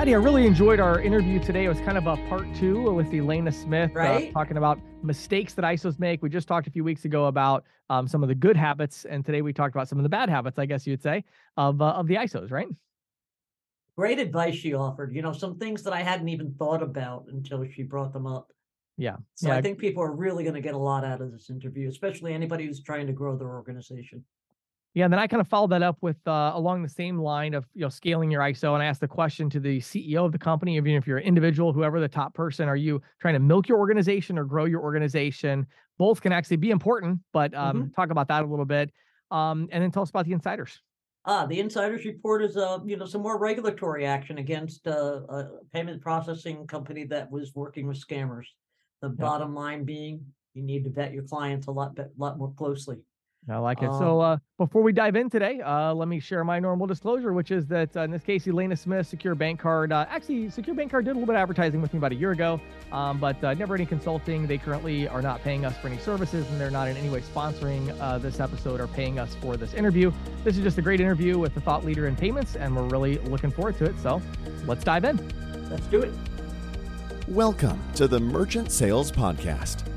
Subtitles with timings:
[0.00, 1.66] Patti, I really enjoyed our interview today.
[1.66, 4.30] It was kind of a part two with Elaina Smith, right?
[4.30, 6.22] uh, talking about mistakes that ISOs make.
[6.22, 9.26] We just talked a few weeks ago about um, some of the good habits, and
[9.26, 11.22] today we talked about some of the bad habits, I guess you'd say,
[11.58, 12.66] of uh, of the ISOs, right?
[13.94, 15.14] Great advice she offered.
[15.14, 18.54] You know, some things that I hadn't even thought about until she brought them up.
[18.96, 19.16] Yeah.
[19.34, 19.56] So yeah.
[19.56, 22.32] I think people are really going to get a lot out of this interview, especially
[22.32, 24.24] anybody who's trying to grow their organization.
[24.94, 27.54] Yeah, and then I kind of followed that up with uh, along the same line
[27.54, 30.32] of you know scaling your ISO, and I asked the question to the CEO of
[30.32, 33.40] the company, even if you're an individual, whoever the top person, are you trying to
[33.40, 35.66] milk your organization or grow your organization?
[35.96, 37.94] Both can actually be important, but um, Mhm.
[37.94, 38.90] talk about that a little bit,
[39.30, 40.80] um, and then tell us about the insiders.
[41.24, 45.64] Ah, the insiders report is uh, you know, some more regulatory action against uh, a
[45.72, 48.46] payment processing company that was working with scammers.
[49.02, 52.96] The bottom line being, you need to vet your clients a lot, lot more closely.
[53.48, 53.90] I like it.
[53.92, 57.32] so Um, uh, before we dive in today, uh, let me share my normal disclosure,
[57.32, 59.92] which is that uh, in this case, Elaina Smith, Secure Bancard.
[59.92, 62.32] Uh, actually, Secure Bancard did a little bit of advertising with me about a year
[62.32, 62.60] ago,
[62.92, 64.46] um, but uh, never any consulting.
[64.46, 67.22] They currently are not paying us for any services, and they're not in any way
[67.22, 70.12] sponsoring uh, this episode or paying us for this interview.
[70.44, 73.18] This is just a great interview with the thought leader in payments, and we're really
[73.18, 73.98] looking forward to it.
[74.00, 74.20] So
[74.66, 75.16] let's dive in.
[75.70, 76.12] Let's do it.
[77.26, 79.89] Welcome to the Merchant Sales Podcast.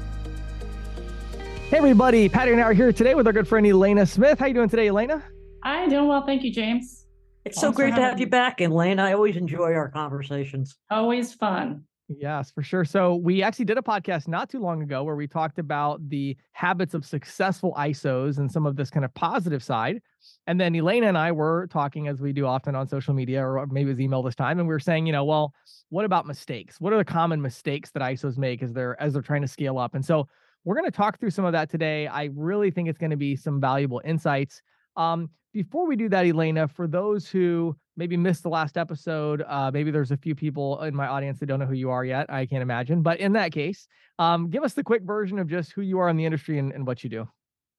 [1.73, 2.29] Hey, everybody.
[2.29, 4.37] Patti and I are here today with our good friend Elaina Smith.
[4.37, 5.23] How you doing today, Elaina?
[5.63, 6.23] I'm doing well.
[6.23, 7.07] Thank you, James.
[7.45, 8.29] It's so Thanks for great to have you me.
[8.29, 9.01] back, Elaina.
[9.01, 10.77] I always enjoy our conversations.
[10.91, 11.85] Always fun.
[12.09, 12.85] Yes, for sure.
[12.85, 16.37] So we actually did a podcast not too long ago where we talked about the
[16.51, 19.99] habits of successful ISOs and some of this kind of positive side.
[20.45, 23.65] And then Elaina and I were talking as we do often on social media, or
[23.65, 25.55] maybe it was email this time, and we were saying, you know, well,
[25.89, 26.79] what about mistakes?
[26.79, 29.79] What are the common mistakes that ISOs make as they're as they're trying to scale
[29.79, 29.95] up?
[29.95, 30.27] And so
[30.65, 32.07] we're going to talk through some of that today.
[32.07, 34.61] I really think it's going to be some valuable insights.
[34.95, 39.69] Um, before we do that, Elaina, for those who maybe missed the last episode, uh,
[39.71, 42.25] maybe there's a few people in my audience that don't know who you are yet.
[42.29, 43.01] I can't imagine.
[43.01, 43.87] But in that case,
[44.19, 46.71] um, give us the quick version of just who you are in the industry and,
[46.71, 47.27] and what you do.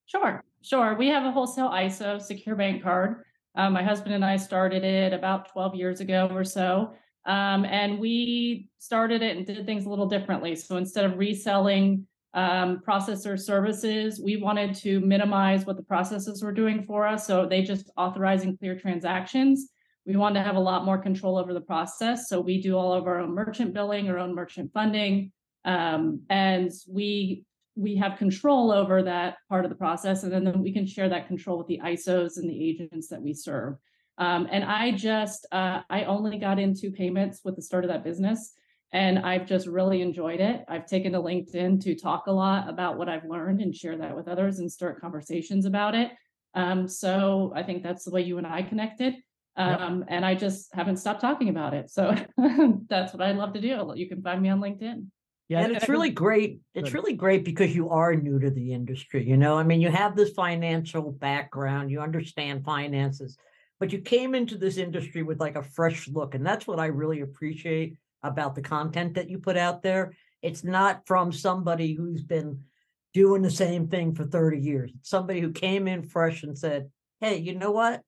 [0.06, 0.94] Sure, sure.
[0.96, 3.20] We have a wholesale ISO Secure Bancard.
[3.56, 6.92] Um, my husband and I started it about 12 years ago or so.
[7.26, 10.54] Um, and we started it and did things a little differently.
[10.56, 16.52] So instead of reselling um, processor services, we wanted to minimize what the processors were
[16.52, 17.26] doing for us.
[17.26, 19.70] So they just authorizing clear transactions.
[20.04, 22.28] We wanted to have a lot more control over the process.
[22.28, 25.32] So we do all of our own merchant billing, our own merchant funding.
[25.64, 27.44] Um, and we
[27.76, 31.26] we have control over that part of the process, and then we can share that
[31.26, 33.74] control with the ISOs and the agents that we serve.
[34.16, 38.04] Um, and I just uh, I only got into payments with the start of that
[38.04, 38.52] business,
[38.94, 40.64] and I've just really enjoyed it.
[40.68, 44.14] I've taken to LinkedIn to talk a lot about what I've learned and share that
[44.14, 46.12] with others and start conversations about it.
[46.54, 49.14] Um, so I think that's the way you and I connected.
[49.58, 49.80] Yep.
[49.80, 51.90] Um, and I just haven't stopped talking about it.
[51.90, 52.14] So
[52.88, 53.92] that's what I love to do.
[53.96, 55.06] You can find me on LinkedIn.
[55.48, 56.60] Yeah, and it's really great.
[56.74, 59.28] It's really great because you are new to the industry.
[59.28, 63.36] You know, I mean, you have this financial background, you understand finances,
[63.78, 66.34] but you came into this industry with like a fresh look.
[66.34, 70.12] And that's what I really appreciate about the content that you put out there.
[70.42, 72.64] It's not from somebody who's been
[73.12, 74.90] doing the same thing for 30 years.
[74.98, 76.90] It's somebody who came in fresh and said,
[77.20, 78.02] Hey, you know what?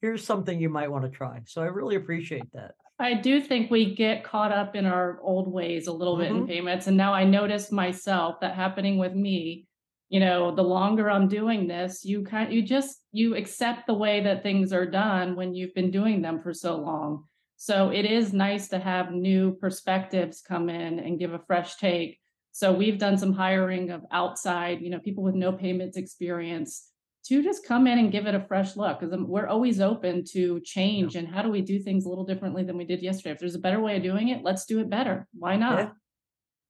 [0.00, 1.42] Here's something you might want to try.
[1.46, 2.72] So I really appreciate that.
[2.98, 6.42] I do think we get caught up in our old ways a little bit in
[6.42, 6.48] Mhm.
[6.48, 6.86] payments.
[6.88, 9.66] And now I notice myself that happening with me,
[10.08, 14.20] you know, the longer I'm doing this, you kind you just you accept the way
[14.20, 17.24] that things are done when you've been doing them for so long.
[17.62, 22.18] So it is nice to have new perspectives come in and give a fresh take.
[22.50, 26.88] So we've done some hiring of outside, you know, people with no payments experience
[27.26, 30.58] to just come in and give it a fresh look because we're always open to
[30.64, 33.38] change and how do we do things a little differently than we did yesterday if
[33.38, 35.90] there's a better way of doing it let's do it better why not Yeah.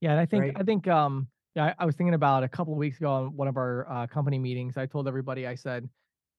[0.02, 0.52] Yeah, and I think Right.
[0.56, 3.34] I think um yeah, I, I was thinking about a couple of weeks ago on
[3.34, 4.76] one of our uh, company meetings.
[4.76, 5.88] I told everybody, I said,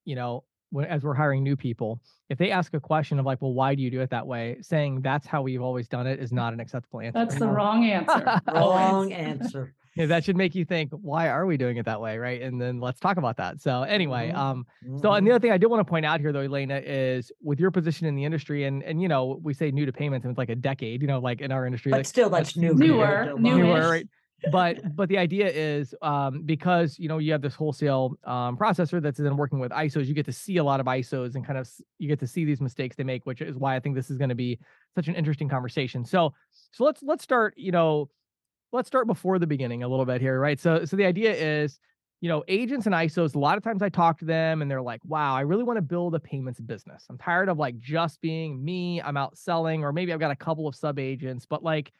[0.04, 3.40] you know, when as we're hiring new people, if they ask a question of like,
[3.40, 4.56] well, why do you do it that way?
[4.60, 7.18] Saying that's how we've always done it is not an acceptable answer.
[7.18, 9.74] that's the wrong answer Wrong answer.
[9.96, 12.42] Yeah, that should make you think, why are we doing it that way, right?
[12.42, 13.60] And then let's talk about that.
[13.60, 14.36] So anyway, Mhm.
[14.36, 14.66] um,
[15.00, 17.30] so and the other thing I did want to point out here though, Elaina, is
[17.40, 20.24] with your position in the industry, and and you know, we say new to payments,
[20.24, 22.56] and it's like a decade, you know, like in our industry, but like still, that's
[22.56, 22.74] new.
[22.74, 23.60] Newer, compared to a lot newish.
[23.60, 24.08] of- newer, right?
[24.50, 29.00] But but the idea is um, because you know you have this wholesale um, processor
[29.02, 31.58] that's then working with ISOs, you get to see a lot of ISOs and kind
[31.58, 31.68] of
[31.98, 34.18] you get to see these mistakes they make, which is why I think this is
[34.18, 34.58] going to be
[34.94, 36.04] such an interesting conversation.
[36.04, 36.32] So
[36.72, 38.10] so let's let's start you know
[38.72, 40.58] let's start before the beginning a little bit here, right?
[40.58, 41.78] So so the idea is
[42.24, 44.80] you know, agents and ISOs, a lot of times I talk to them and they're
[44.80, 47.04] like, wow, I really want to build a payments business.
[47.10, 49.02] I'm tired of like just being me.
[49.02, 51.92] I'm out selling, or maybe I've got a couple of sub agents, but like,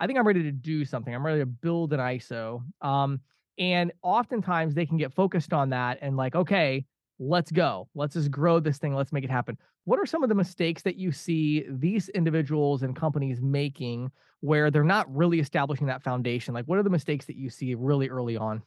[0.00, 1.14] I think I'm ready to do something.
[1.14, 2.62] I'm ready to build an ISO.
[2.80, 3.20] Um,
[3.58, 6.84] and oftentimes they can get focused on that and like, okay,
[7.18, 7.88] let's go.
[7.94, 8.94] Let's just grow this thing.
[8.94, 9.58] Let's make it happen.
[9.84, 14.70] What are some of the mistakes that you see these individuals and companies making where
[14.70, 16.54] they're not really establishing that foundation?
[16.54, 18.62] Like, what are the mistakes that you see really early on?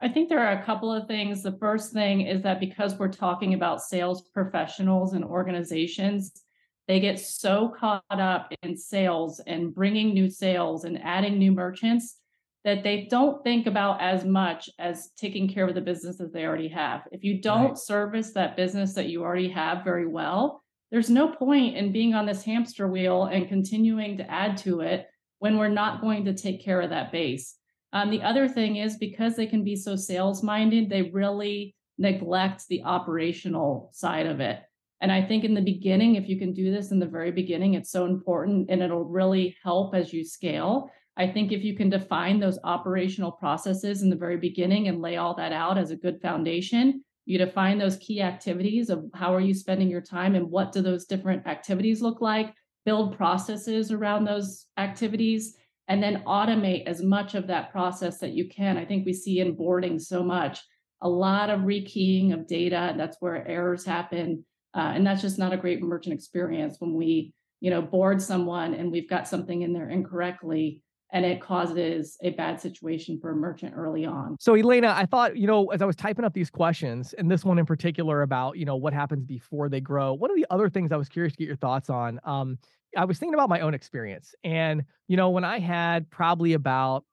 [0.00, 1.42] I think there are a couple of things.
[1.42, 6.43] The first thing is that because we're talking about sales professionals and organizations,
[6.86, 12.18] they get so caught up in sales and bringing new sales and adding new merchants
[12.64, 16.44] that they don't think about as much as taking care of the business that they
[16.44, 17.02] already have.
[17.12, 17.78] If you don't right.
[17.78, 22.24] service that business that you already have very well, there's no point in being on
[22.24, 25.06] this hamster wheel and continuing to add to it
[25.40, 27.56] when we're not going to take care of that base.
[27.92, 32.66] Um, the other thing is because they can be so sales minded, they really neglect
[32.68, 34.60] the operational side of it.
[35.00, 37.74] And I think in the beginning, if you can do this in the very beginning,
[37.74, 40.90] it's so important and it'll really help as you scale.
[41.16, 45.16] I think if you can define those operational processes in the very beginning and lay
[45.16, 49.40] all that out as a good foundation, you define those key activities of how are
[49.40, 52.52] you spending your time and what do those different activities look like,
[52.84, 55.56] build processes around those activities,
[55.88, 58.76] and then automate as much of that process that you can.
[58.76, 60.60] I think we see in boarding so much,
[61.00, 64.44] a lot of rekeying of data, and that's where errors happen.
[64.74, 68.74] Uh, and that's just not a great merchant experience when we, you know, board someone
[68.74, 70.82] and we've got something in there incorrectly
[71.12, 74.36] and it causes a bad situation for a merchant early on.
[74.40, 77.44] So Elaina, I thought, you know, as I was typing up these questions and this
[77.44, 80.68] one in particular about, you know, what happens before they grow, one of the other
[80.68, 82.58] things I was curious to get your thoughts on, um,
[82.96, 84.34] I was thinking about my own experience.
[84.42, 87.04] And, you know, when I had probably about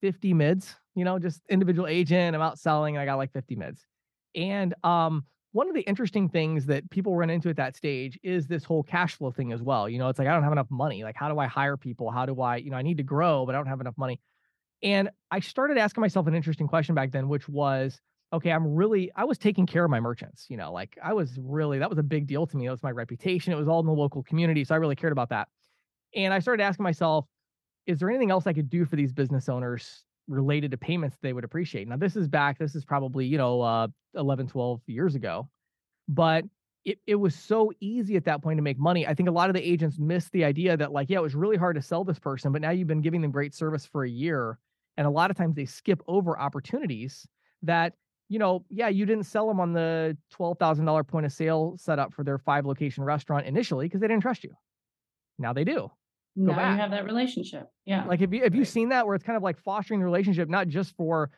[0.00, 3.56] 50 mids, you know, just individual agent, I'm out selling and I got like 50
[3.56, 3.84] mids.
[4.36, 8.46] And um, one of the interesting things that people run into at that stage is
[8.46, 9.88] this whole cash flow thing as well.
[9.88, 11.02] You know, it's like I don't have enough money.
[11.02, 12.10] Like, how do I hire people?
[12.10, 14.20] How do I, you know, I need to grow, but I don't have enough money.
[14.82, 18.00] And I started asking myself an interesting question back then, which was,
[18.32, 21.36] okay, I'm really, I was taking care of my merchants, you know, like I was
[21.42, 22.66] really, that was a big deal to me.
[22.66, 23.52] It was my reputation.
[23.52, 24.64] It was all in the local community.
[24.64, 25.48] So I really cared about that.
[26.14, 27.26] And I started asking myself,
[27.86, 31.32] is there anything else I could do for these business owners related to payments they
[31.32, 31.88] would appreciate?
[31.88, 35.48] Now, this is back, this is probably, you know, uh, 11, 12 years ago,
[36.08, 36.44] but
[36.84, 39.06] it, it was so easy at that point to make money.
[39.06, 41.34] I think a lot of the agents missed the idea that, like, yeah, it was
[41.34, 44.04] really hard to sell this person, but now you've been giving them great service for
[44.04, 44.58] a year.
[44.96, 47.26] And a lot of times they skip over opportunities
[47.62, 47.92] that
[48.30, 52.22] you know, yeah, you didn't sell them on the $12,000 point of sale setup for
[52.22, 54.54] their five location restaurant initially because they didn't trust you.
[55.36, 55.90] Now they do.
[56.36, 56.76] Go now back.
[56.76, 57.66] you have that relationship.
[57.84, 58.04] Yeah.
[58.04, 60.48] Like if you have you seen that where it's kind of like fostering the relationship,
[60.48, 61.30] not just for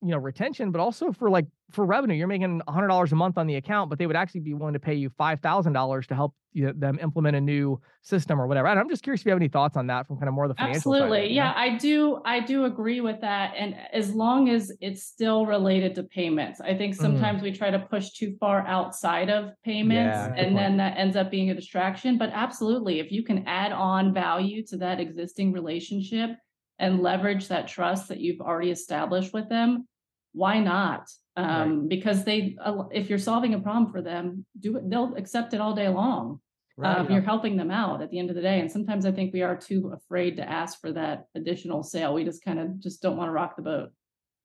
[0.00, 3.46] you know retention but also for like for revenue you're making $100 a month on
[3.46, 6.66] the account but they would actually be willing to pay you $5000 to help you
[6.66, 9.38] know, them implement a new system or whatever and i'm just curious if you have
[9.38, 12.20] any thoughts on that from kind of more of the financial absolutely yeah i do
[12.24, 16.74] i do agree with that and as long as it's still related to payments i
[16.74, 17.02] think mm-hmm.
[17.02, 17.44] sometimes mm.
[17.44, 21.30] we try to push too far outside of payments yeah, and then that ends up
[21.30, 26.30] being a distraction but absolutely if you can add on value to that existing relationship
[26.78, 29.86] and leverage that trust that you've already established with them,
[30.32, 31.08] why not?
[31.38, 31.88] Um, right.
[31.88, 34.90] Because they, uh, if you're solving a problem for them, do it.
[34.90, 36.40] They'll accept it all day long.
[36.76, 36.98] Right.
[36.98, 38.60] Um, you're helping them out at the end of the day.
[38.60, 42.14] And sometimes I think we are too afraid to ask for that additional sale.
[42.14, 43.90] We just kind of just don't want to rock the boat.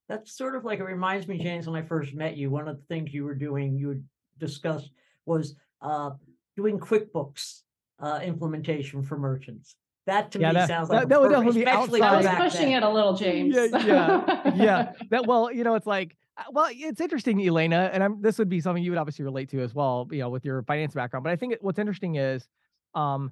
[0.08, 2.52] That's sort of like it reminds me, James, when I first met you.
[2.52, 4.04] One of the things you were doing, you
[4.38, 4.92] discussed,
[5.26, 6.12] was uh,
[6.56, 7.62] doing QuickBooks
[8.00, 9.76] uh, implementation for merchants.
[10.06, 12.02] That to yeah, me that, sounds like that, that would definitely be outside.
[12.02, 12.84] I was pushing then.
[12.84, 13.56] it a little, James.
[13.56, 14.92] Yeah, yeah, yeah.
[15.12, 16.18] That well, you know, it's like
[16.52, 19.62] well, it's interesting, Elaina, and I'm, this would be something you would obviously relate to
[19.62, 21.24] as well, you know, with your finance background.
[21.24, 22.48] But I think what's interesting is,
[22.96, 23.32] um,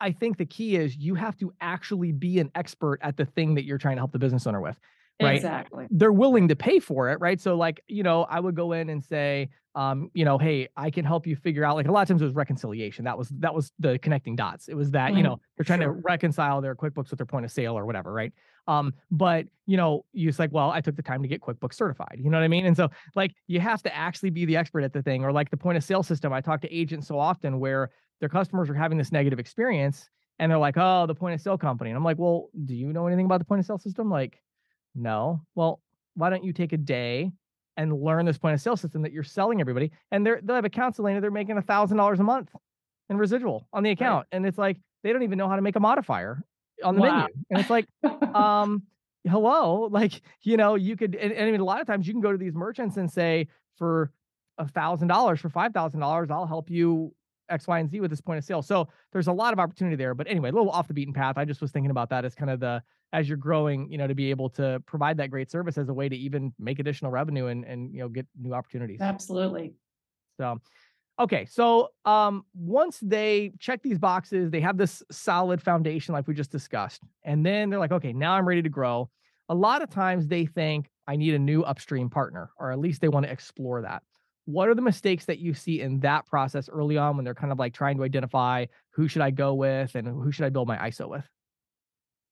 [0.00, 3.54] I think the key is you have to actually be an expert at the thing
[3.54, 4.78] that you're trying to help the business owner with
[5.22, 5.36] right?
[5.36, 5.86] Exactly.
[5.90, 7.40] They're willing to pay for it, right?
[7.40, 10.90] So like, you know, I would go in and say, um, you know, hey, I
[10.90, 13.04] can help you figure out like a lot of times it was reconciliation.
[13.04, 14.68] That was that was the connecting dots.
[14.68, 15.18] It was that, mm-hmm.
[15.18, 15.94] you know, they're trying sure.
[15.94, 18.32] to reconcile their QuickBooks with their point of sale or whatever, right?
[18.66, 22.16] Um, but you know, you like, well, I took the time to get QuickBooks certified.
[22.18, 22.66] You know what I mean?
[22.66, 25.50] And so like you have to actually be the expert at the thing, or like
[25.50, 26.32] the point of sale system.
[26.32, 30.08] I talk to agents so often where their customers are having this negative experience
[30.40, 31.90] and they're like, oh, the point of sale company.
[31.90, 34.10] And I'm like, well, do you know anything about the point of sale system?
[34.10, 34.40] Like,
[34.94, 35.42] no.
[35.54, 35.80] Well,
[36.14, 37.32] why don't you take a day
[37.76, 39.92] and learn this point of sale system that you're selling everybody?
[40.10, 42.50] And they're they'll have a accounts, Elaina, they're making a thousand dollars a month
[43.08, 44.26] in residual on the account.
[44.32, 44.36] Right.
[44.36, 46.42] And it's like they don't even know how to make a modifier
[46.82, 47.20] on the wow.
[47.20, 47.34] menu.
[47.50, 47.86] And it's like,
[48.34, 48.82] um,
[49.28, 52.14] hello, like, you know, you could, and, and I mean, a lot of times you
[52.14, 54.10] can go to these merchants and say, for
[54.58, 57.14] a thousand dollars, for five thousand dollars, I'll help you
[57.48, 58.62] X, Y, and Z with this point of sale.
[58.62, 60.14] So there's a lot of opportunity there.
[60.14, 61.38] But anyway, a little off the beaten path.
[61.38, 64.06] I just was thinking about that as kind of the as you're growing, you know,
[64.06, 67.10] to be able to provide that great service as a way to even make additional
[67.10, 69.00] revenue and and you know get new opportunities.
[69.00, 69.74] Absolutely.
[70.38, 70.58] So
[71.18, 76.34] okay, so um once they check these boxes, they have this solid foundation like we
[76.34, 79.10] just discussed, and then they're like, okay, now I'm ready to grow.
[79.48, 83.00] A lot of times they think I need a new upstream partner, or at least
[83.00, 84.02] they want to explore that
[84.46, 87.52] what are the mistakes that you see in that process early on when they're kind
[87.52, 90.66] of like trying to identify who should I go with and who should I build
[90.66, 91.24] my ISO with?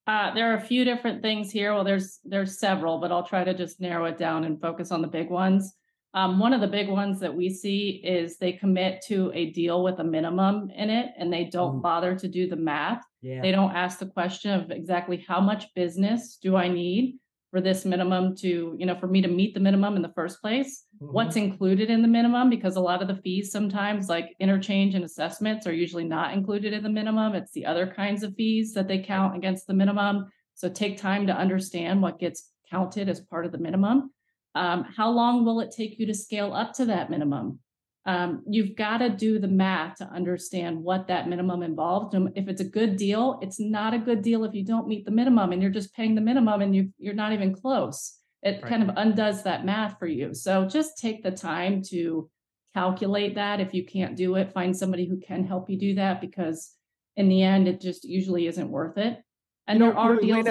[0.08, 1.74] Uh, there are a few different things here.
[1.74, 5.02] Well, there's there's several, but I'll try to just narrow it down and focus on
[5.02, 5.74] the big ones.
[6.14, 9.84] Um, one of the big ones that we see is they commit to a deal
[9.84, 11.80] with a minimum in it, and they don't Ooh.
[11.82, 13.02] bother to do the math.
[13.20, 13.42] Yeah.
[13.42, 17.18] They don't ask the question of exactly how much business do I need
[17.50, 20.40] for this minimum to, you know, for me to meet the minimum in the first
[20.40, 21.12] place, mm-hmm.
[21.12, 25.04] what's included in the minimum, because a lot of the fees sometimes, like interchange and
[25.04, 27.34] assessments, are usually not included in the minimum.
[27.34, 30.26] It's the other kinds of fees that they count against the minimum.
[30.54, 34.10] So take time to understand what gets counted as part of the minimum.
[34.54, 37.60] Um, how long will it take you to scale up to that minimum?
[38.08, 42.14] Um, you've got to do the math to understand what that minimum involves.
[42.14, 45.04] And if it's a good deal, it's not a good deal if you don't meet
[45.04, 48.14] the minimum and you're just paying the minimum and you you're not even close.
[48.42, 48.64] It right.
[48.64, 50.32] kind of undoes that math for you.
[50.32, 52.30] So just take the time to
[52.72, 53.60] calculate that.
[53.60, 56.72] If you can't do it, find somebody who can help you do that because
[57.14, 59.18] in the end, it just usually isn't worth it.
[59.66, 60.46] And you know, there are deals.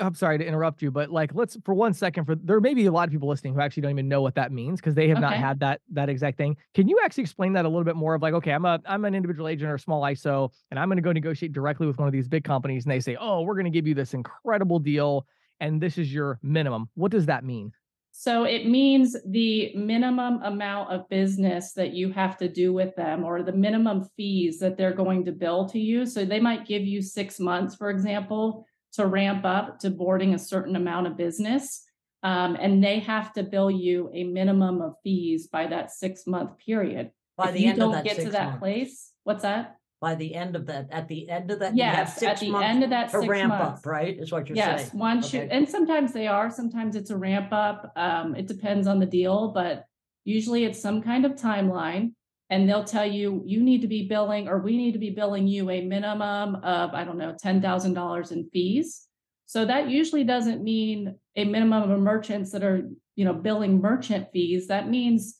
[0.00, 2.86] I'm sorry to interrupt you, but like let's for one second for there may be
[2.86, 5.08] a lot of people listening who actually don't even know what that means because they
[5.08, 5.26] have okay.
[5.26, 6.56] not had that that exact thing.
[6.74, 9.04] Can you actually explain that a little bit more of like, okay, I'm a I'm
[9.04, 11.98] an individual agent or a small ISO, and I'm going to go negotiate directly with
[11.98, 14.14] one of these big companies, and they say, oh, we're going to give you this
[14.14, 15.26] incredible deal,
[15.60, 16.88] and this is your minimum.
[16.94, 17.72] What does that mean?
[18.10, 23.22] So it means the minimum amount of business that you have to do with them
[23.22, 26.04] or the minimum fees that they're going to bill to you.
[26.04, 28.66] So they might give you six months, for example,
[28.98, 31.84] to ramp up to boarding a certain amount of business.
[32.24, 36.58] Um, and they have to bill you a minimum of fees by that six month
[36.58, 37.12] period.
[37.36, 38.58] By if the you end don't of that get to that months.
[38.58, 39.76] place, what's that?
[40.00, 42.90] By the end of that, at the end of that, yes, at the end of
[42.90, 43.80] that to ramp months.
[43.80, 44.16] up, right?
[44.18, 44.90] Is what you're yes, saying.
[44.92, 45.48] Yes, once okay.
[45.50, 46.50] and sometimes they are.
[46.50, 47.92] Sometimes it's a ramp up.
[47.96, 49.84] Um, it depends on the deal, but
[50.24, 52.12] usually it's some kind of timeline
[52.50, 55.46] and they'll tell you you need to be billing or we need to be billing
[55.46, 59.04] you a minimum of i don't know $10000 in fees.
[59.46, 64.28] So that usually doesn't mean a minimum of merchants that are you know billing merchant
[64.32, 64.66] fees.
[64.68, 65.38] That means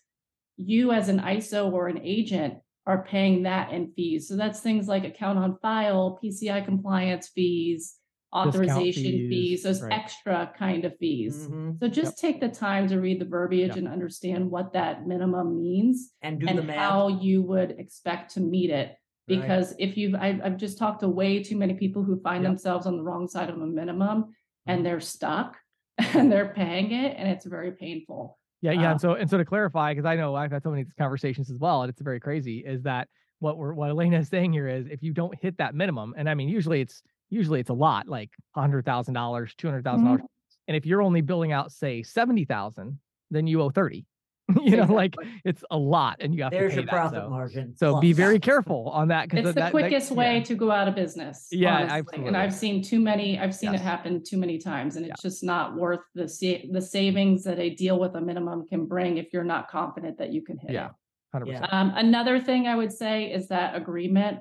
[0.57, 2.55] you as an iso or an agent
[2.87, 4.27] are paying that in fees.
[4.27, 7.98] So that's things like account on file pci compliance fees
[8.35, 9.93] authorization fees, fees, those right.
[9.93, 11.47] extra kind of fees.
[11.47, 11.73] Mm-hmm.
[11.81, 12.33] So just yep.
[12.33, 13.79] take the time to read the verbiage yep.
[13.79, 18.97] and understand what that minimum means and, and how you would expect to meet it.
[19.27, 19.81] Because right.
[19.81, 22.53] if you've, I've, I've, just talked to way too many people who find yep.
[22.53, 24.35] themselves on the wrong side of a minimum
[24.67, 24.85] and mm-hmm.
[24.85, 25.59] they're stuck
[25.99, 28.39] and they're paying it and it's very painful.
[28.61, 28.89] Yeah, yeah.
[28.89, 31.51] Uh, and so and so to clarify, because I know I've had so many conversations
[31.51, 33.09] as well, and it's very crazy, is that
[33.39, 36.29] what we're what Elaina is saying here is if you don't hit that minimum, and
[36.29, 40.05] I mean usually it's usually it's a lot, like hundred thousand dollars, two hundred thousand
[40.05, 40.21] dollars.
[40.21, 40.27] Mm-hmm.
[40.69, 42.99] And if you're only billing out, say, seventy thousand,
[43.31, 44.07] then you owe thirty.
[44.63, 47.23] you know, like it's a lot, and you have There's to pay your that, profit
[47.23, 47.29] so.
[47.29, 47.77] margin.
[47.77, 48.01] So plus.
[48.01, 50.45] be very careful on that because it's the that, quickest that, way yeah.
[50.45, 51.49] to go out of business.
[51.51, 51.99] Yeah, honestly.
[51.99, 52.29] absolutely.
[52.29, 53.39] And I've seen too many.
[53.39, 53.83] I've seen yes.
[53.83, 55.29] it happen too many times, and it's yeah.
[55.29, 59.19] just not worth the sa- the savings that a deal with a minimum can bring
[59.19, 60.91] if you're not confident that you can hit yeah.
[61.31, 61.67] Hundred yeah.
[61.71, 64.39] Um, another thing I would say is that agreement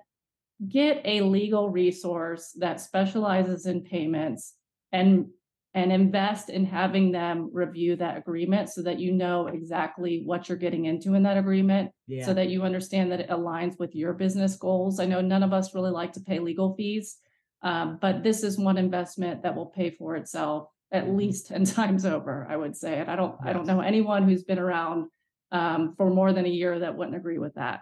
[0.68, 4.56] get a legal resource that specializes in payments
[4.92, 5.28] and
[5.74, 10.58] and invest in having them review that agreement so that you know exactly what you're
[10.58, 12.26] getting into in that agreement yeah.
[12.26, 15.54] so that you understand that it aligns with your business goals i know none of
[15.54, 17.18] us really like to pay legal fees
[17.64, 21.18] um, but this is one investment that will pay for itself at mm-hmm.
[21.18, 23.50] least 10 times over i would say and i don't yes.
[23.50, 25.08] i don't know anyone who's been around
[25.52, 27.82] um, for more than a year that wouldn't agree with that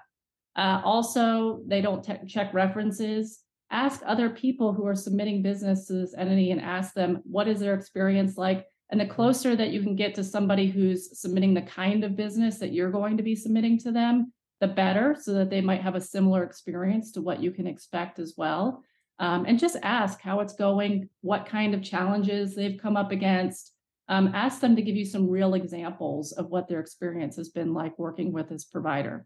[0.56, 3.40] uh, also, they don't te- check references.
[3.72, 7.60] Ask other people who are submitting business to this entity and ask them what is
[7.60, 8.66] their experience like.
[8.92, 12.60] And the closer that you can get to somebody who's submitting the kind of business
[12.60, 14.32] that you're going to be submitting to them,
[14.62, 18.20] the better, so that they might have a similar experience to what you can expect
[18.20, 18.84] as well.
[19.18, 23.74] Um, and just ask how it's going, what kind of challenges they've come up against.
[24.08, 27.74] Um, ask them to give you some real examples of what their experience has been
[27.74, 29.26] like working with this provider.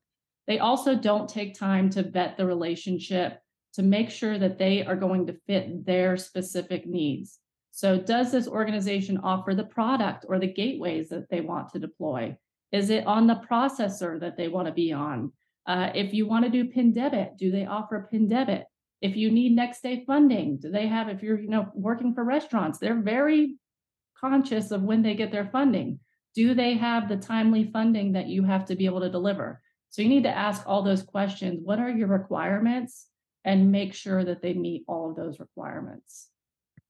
[0.50, 3.40] They also don't take time to vet the relationship
[3.74, 7.38] to make sure that they are going to fit their specific needs.
[7.70, 12.36] So, does this organization offer the product or the gateways that they want to deploy?
[12.72, 15.32] Is it on the processor that they want to be on?
[15.68, 18.66] Uh, if you want to do PIN debit, do they offer PIN debit?
[19.02, 21.10] If you need next day funding, do they have?
[21.10, 23.58] If you're you know working for restaurants, they're very
[24.20, 26.00] conscious of when they get their funding.
[26.34, 29.62] Do they have the timely funding that you have to be able to deliver?
[29.90, 31.60] So you need to ask all those questions.
[31.64, 33.08] What are your requirements?
[33.46, 36.28] And make sure that they meet all of those requirements.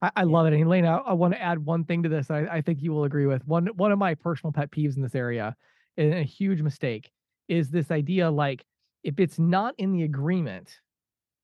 [0.02, 0.52] I, I love it.
[0.52, 2.30] And Elaine, I, I, want to add one thing to this.
[2.30, 5.02] I, I think you will agree with one one of my personal pet peeves in
[5.02, 5.56] this area,
[5.96, 7.10] and a huge mistake,
[7.48, 8.64] is this idea like
[9.04, 10.80] if it's not in the agreement,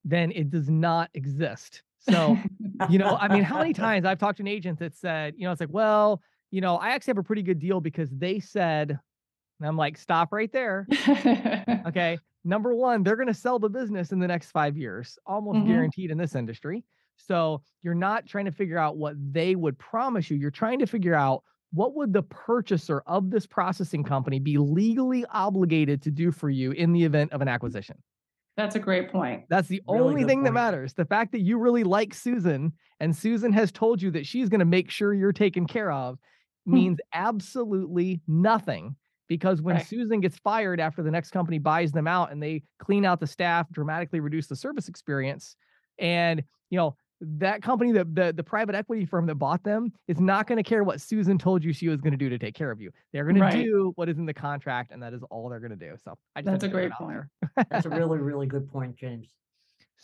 [0.04, 1.82] then it does not exist.
[2.08, 2.36] So,
[2.88, 5.44] you know, I mean, how many times I've talked to an agent that said, you
[5.44, 8.38] know, it's like, well, you know, I actually have a pretty good deal because they
[8.38, 8.98] said,
[9.58, 10.86] and I'm like, stop right there.
[11.86, 12.18] okay.
[12.44, 15.68] Number one, they're going to sell the business in the next five years, almost mm-hmm.
[15.68, 16.84] guaranteed in this industry.
[17.16, 20.36] So you're not trying to figure out what they would promise you.
[20.36, 25.24] You're trying to figure out what would the purchaser of this processing company be legally
[25.26, 27.96] obligated to do for you in the event of an acquisition?
[28.56, 29.44] That's a great point.
[29.50, 30.44] That's the really only thing point.
[30.44, 30.94] that matters.
[30.94, 34.60] The fact that you really like Susan and Susan has told you that she's going
[34.60, 36.18] to make sure you're taken care of
[36.64, 36.74] hmm.
[36.74, 38.96] means absolutely nothing
[39.28, 39.86] because when right.
[39.86, 43.26] Susan gets fired after the next company buys them out and they clean out the
[43.26, 45.56] staff, dramatically reduce the service experience,
[45.98, 50.20] and you know that company, the, the the private equity firm that bought them, is
[50.20, 52.54] not going to care what Susan told you she was going to do to take
[52.54, 52.90] care of you.
[53.12, 53.52] They're going right.
[53.52, 55.94] to do what is in the contract, and that is all they're going to do.
[56.04, 57.20] So I just that's a great point.
[57.70, 59.28] that's a really really good point, James.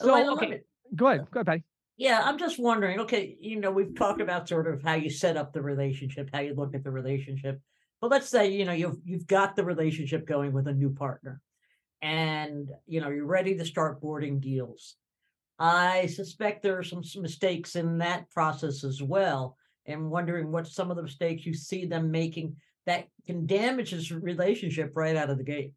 [0.00, 0.60] Oh, so okay,
[0.96, 1.64] go ahead, go ahead, Patti.
[1.98, 3.00] Yeah, I'm just wondering.
[3.00, 6.40] Okay, you know, we've talked about sort of how you set up the relationship, how
[6.40, 7.60] you look at the relationship.
[8.02, 11.40] But let's say you know you've you've got the relationship going with a new partner,
[12.02, 14.96] and you know you're ready to start boarding deals
[15.58, 19.56] I suspect there are some mistakes in that process as well,
[19.86, 22.56] and wondering what some of the mistakes you see them making
[22.86, 25.72] that can damage this relationship right out of the gate.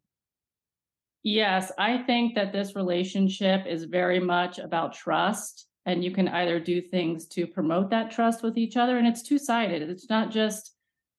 [1.22, 6.58] Yes, I think that this relationship is very much about trust, and you can either
[6.58, 9.88] do things to promote that trust with each other, and it's two sided.
[9.88, 10.75] It's not just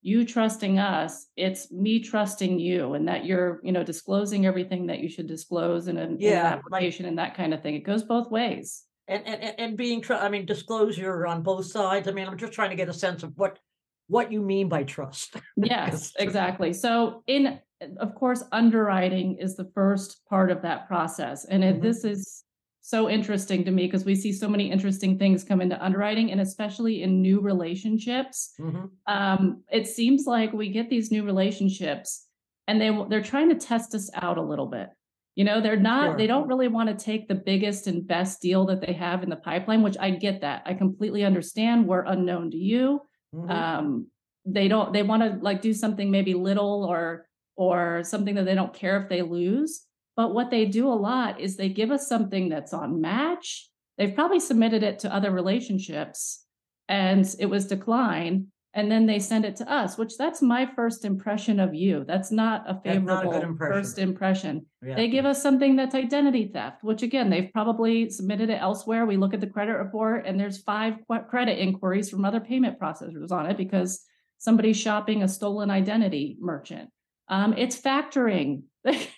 [0.07, 4.99] you trusting us it's me trusting you and that you're you know disclosing everything that
[4.99, 7.75] you should disclose in, a, yeah, in an application like, and that kind of thing.
[7.75, 8.85] It goes both ways.
[9.09, 12.53] And and, and being tr- i mean disclosure on both sides i mean i'm just
[12.53, 13.59] trying to get a sense of what
[14.07, 15.35] what you mean by trust.
[15.57, 16.71] Yes exactly.
[16.71, 17.59] So in
[17.99, 21.81] of course underwriting is the first part of that process and mm-hmm.
[21.81, 22.45] this is
[22.87, 26.39] so interesting to me because we see so many interesting things come into underwriting and
[26.39, 28.85] especially in new relationships mm-hmm.
[29.13, 32.27] um, it seems like we get these new relationships
[32.65, 34.87] and they they're trying to test us out a little bit
[35.35, 36.17] you know they're not sure.
[36.17, 39.29] they don't really want to take the biggest and best deal that they have in
[39.29, 43.01] the pipeline which i get that i completely understand we're unknown to you
[43.35, 43.51] mm-hmm.
[43.51, 44.07] um,
[44.45, 48.55] they don't they want to like do something maybe little or or something that they
[48.55, 49.86] don't care if they lose
[50.17, 53.69] but what they do a lot is they give us something that's on match.
[53.97, 56.43] They've probably submitted it to other relationships
[56.89, 58.47] and it was declined.
[58.73, 62.03] And then they send it to us, which that's my first impression of you.
[62.05, 63.73] That's not a favorable not a impression.
[63.73, 64.65] first impression.
[64.85, 64.95] Yeah.
[64.95, 69.05] They give us something that's identity theft, which again, they've probably submitted it elsewhere.
[69.05, 70.95] We look at the credit report and there's five
[71.29, 74.03] credit inquiries from other payment processors on it because
[74.37, 76.89] somebody's shopping a stolen identity merchant.
[77.29, 78.63] Um, it's factoring.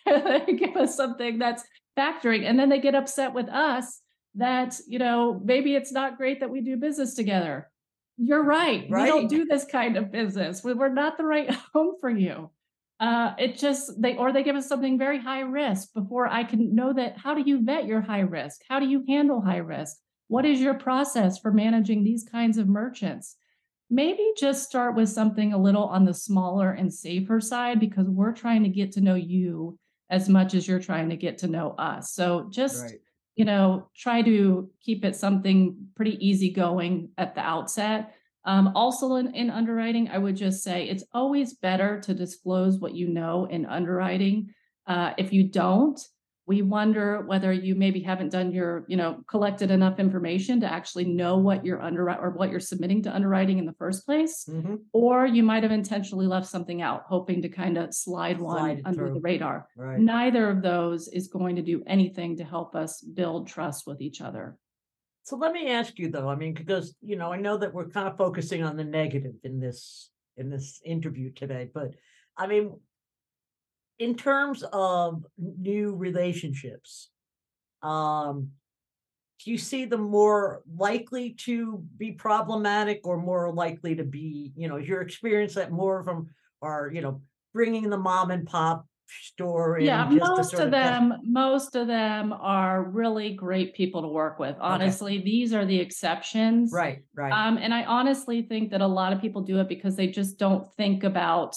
[0.05, 1.63] They give us something that's
[1.97, 4.01] factoring, and then they get upset with us
[4.35, 7.69] that you know maybe it's not great that we do business together.
[8.17, 8.85] You're right.
[8.89, 9.03] right.
[9.03, 10.61] We don't do this kind of business.
[10.63, 12.51] We're not the right home for you.
[12.99, 16.75] Uh, it just they or they give us something very high risk before I can
[16.75, 17.17] know that.
[17.17, 18.61] How do you vet your high risk?
[18.67, 19.95] How do you handle high risk?
[20.27, 23.37] What is your process for managing these kinds of merchants?
[23.89, 28.33] Maybe just start with something a little on the smaller and safer side because we're
[28.33, 29.77] trying to get to know you
[30.09, 32.13] as much as you're trying to get to know us.
[32.13, 32.99] So just right.
[33.35, 38.15] you know, try to keep it something pretty easy going at the outset.
[38.45, 42.95] Um, also, in, in underwriting, I would just say it's always better to disclose what
[42.95, 44.53] you know in underwriting.
[44.87, 45.99] Uh, if you don't,
[46.49, 51.05] we wonder whether you maybe haven't done your you know collected enough information to actually
[51.05, 54.77] know what you're under or what you're submitting to underwriting in the first place mm-hmm.
[54.91, 58.81] or you might have intentionally left something out hoping to kind of slide one slide
[58.83, 59.13] under through.
[59.13, 59.99] the radar right.
[59.99, 64.19] neither of those is going to do anything to help us build trust with each
[64.19, 64.57] other
[65.21, 67.89] so let me ask you though i mean because you know i know that we're
[67.89, 71.93] kind of focusing on the negative in this in this interview today but
[72.35, 72.73] i mean
[73.99, 77.09] in terms of new relationships,
[77.83, 78.51] um,
[79.43, 84.67] do you see them more likely to be problematic or more likely to be, you
[84.67, 86.29] know, your experience that more of them
[86.61, 87.21] are, you know,
[87.53, 92.83] bringing the mom and pop store Yeah, most of of them, most of them are
[92.83, 94.55] really great people to work with.
[94.59, 96.71] Honestly, these are the exceptions.
[96.73, 97.31] Right, right.
[97.31, 100.37] Um, and I honestly think that a lot of people do it because they just
[100.37, 101.55] don't think about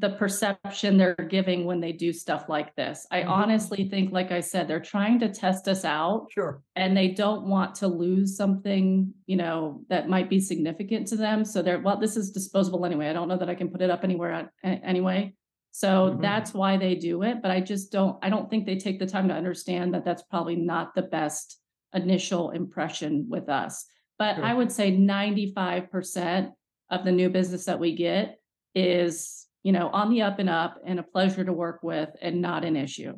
[0.00, 3.06] the perception they're giving when they do stuff like this.
[3.10, 3.28] I Mhm.
[3.28, 6.62] honestly think, like I said, they're trying to test us out Sure.
[6.74, 11.44] and they don't want to lose something, you know, that might be significant to them.
[11.44, 13.08] So they're, well, this is disposable anyway.
[13.08, 15.34] I don't know that I can put it up anywhere anyway.
[15.70, 16.22] So Mhm.
[16.22, 17.42] that's why they do it.
[17.42, 20.22] But I just don't, I don't think they take the time to understand that that's
[20.22, 21.60] probably not the best
[21.92, 23.86] initial impression with us.
[24.18, 26.52] But I would say 95%
[26.88, 28.38] of the new business that we get
[28.74, 32.40] is, you know, on the up and up and a pleasure to work with and
[32.40, 33.14] not an issue.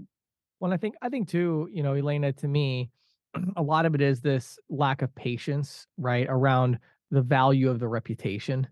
[0.61, 2.91] Well, I think I think too, you know, Elaina, to me,
[3.57, 6.79] a lot of it is this lack of patience, right, around
[7.11, 8.67] the value of the reputation.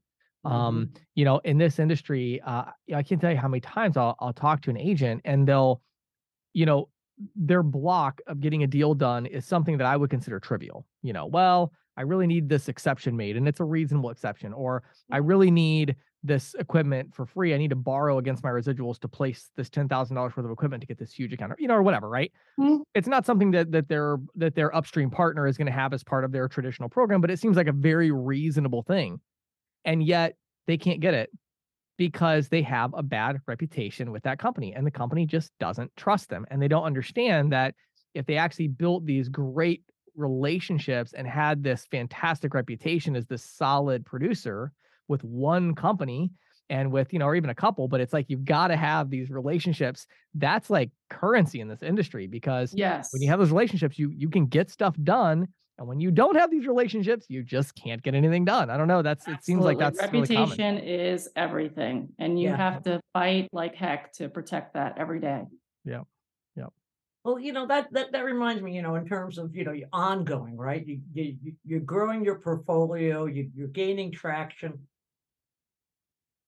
[0.45, 1.01] Um, Mhm.
[1.17, 4.33] you know, in this industry, uh, I can't tell you how many times I'll I'll
[4.33, 5.83] talk to an agent and they'll,
[6.55, 6.89] you know,
[7.37, 10.87] their block of getting a deal done is something that I would consider trivial.
[11.03, 14.83] You know, well, I really need this exception made, and it's a reasonable exception, or
[15.11, 17.55] I really need this equipment for free.
[17.55, 20.53] I need to borrow against my residuals to place this ten thousand dollars worth of
[20.53, 22.33] equipment to get this huge account, or, you know, or whatever, right?
[22.59, 22.83] Mhm.
[22.95, 26.05] It's not something that that their that their upstream partner is going to have as
[26.05, 29.21] part of their traditional program, but it seems like a very reasonable thing,
[29.85, 31.31] and yet they can't get it
[31.99, 36.31] because they have a bad reputation with that company, and the company just doesn't trust
[36.31, 37.75] them, and they don't understand that
[38.15, 39.85] if they actually built these great
[40.17, 44.73] relationships and had this fantastic reputation as this solid producer
[45.11, 46.31] with one company
[46.71, 49.11] and with you know or even a couple but it's like you've got to have
[49.11, 53.13] these relationships that's like currency in this industry because Yes.
[53.13, 56.37] when you have those relationships you you can get stuff done and when you don't
[56.37, 59.65] have these relationships you just can't get anything done i don't know that's it seems
[59.65, 60.37] like that's Absolutely.
[60.37, 62.57] really reputation is everything, and you Yeah.
[62.57, 65.43] have to fight like heck to protect that every day.
[65.85, 66.03] Yeah
[66.55, 66.67] yeah
[67.25, 69.75] well, you know, that, that, that reminds me, you know, in terms of, you know,
[69.93, 70.87] ongoing, right?
[70.87, 74.79] You, you, you- you're growing your portfolio, you, you're gaining traction.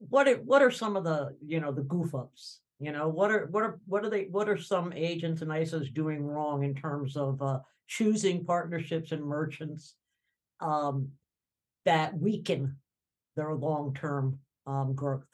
[0.08, 2.60] What are, what are some of the, you know, the goof ups?
[2.78, 5.92] You know, what are, what are, what are they, what are some agents and ISOs
[5.94, 9.94] doing wrong in terms of, uh, choosing partnerships and merchants?
[10.60, 11.08] Um,
[11.84, 12.76] that weaken
[13.36, 15.24] their long-term, um, growth?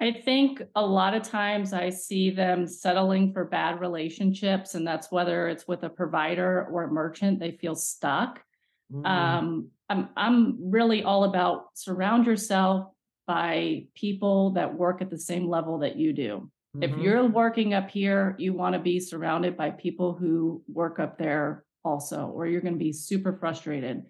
[0.00, 5.12] I think a lot of times I see them settling for bad relationships, and that's
[5.12, 8.42] whether it's with a provider or a merchant, they feel stuck.
[8.90, 12.92] Mm, Um, I'm I'm really all about surround yourself
[13.30, 16.50] by people that work at the same level that you do.
[16.80, 20.98] If mhm, you're working up here, you want to be surrounded by people who work
[20.98, 24.02] up there also, or you're going to be super frustrated.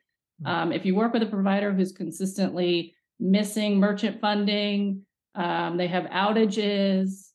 [0.43, 0.49] Mm.
[0.49, 5.03] Um, if you work with a provider who's consistently missing merchant funding,
[5.35, 7.29] um, they have outages.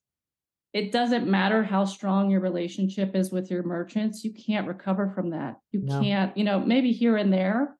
[0.74, 5.30] It doesn't matter how strong your relationship is with your merchants, you can't recover from
[5.30, 5.58] that.
[5.71, 6.02] You No.
[6.02, 7.74] can't, you know, maybe here and there.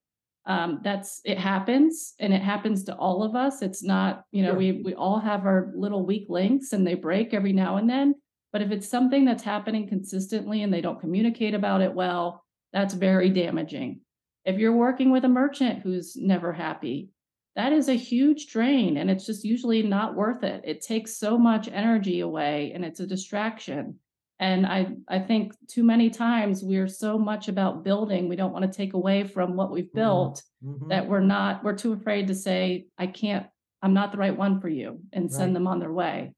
[0.48, 3.62] Um, that's it happens and it happens to all of us.
[3.62, 4.58] It's not, you know, Sure.
[4.58, 8.16] we we all have our little weak links and they break every now and then.
[8.54, 12.94] But if it's something that's happening consistently and they don't communicate about it well, that's
[12.94, 14.02] very damaging.
[14.46, 17.10] If you're working with a merchant who's never happy,
[17.56, 20.62] that is a huge drain and it's just usually not worth it.
[20.64, 24.00] It takes so much energy away and it's a distraction.
[24.40, 28.70] And I, I think too many times we're so much about building, we don't want
[28.70, 29.94] to take away from what we've Mhm.
[29.96, 30.90] built mhm.
[30.90, 33.48] that we're not, we're too afraid to say, I can't,
[33.82, 35.32] I'm not the right one for you and Right.
[35.32, 36.34] send them on their way.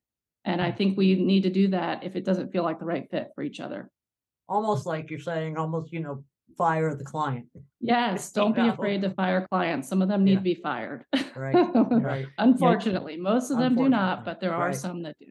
[0.46, 3.10] And I think we need to do that if it doesn't feel like the right
[3.10, 3.90] fit for each other.
[4.48, 6.24] Almost like you're saying, almost, you know,
[6.58, 7.48] fire the client,
[7.82, 9.88] Yes, don't be afraid to fire clients.
[9.90, 10.38] Some of them need Yeah.
[10.38, 11.04] to be fired.
[11.36, 11.56] right?
[11.92, 14.76] Right, Unfortunately, most of them do not, but there are right.
[14.76, 15.28] some that do.